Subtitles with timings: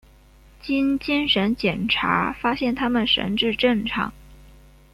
[0.63, 4.11] 经精神检查发现他们神智正常。